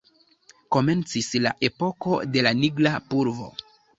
[0.75, 3.53] Komencis la epoko de la nigra pulvo.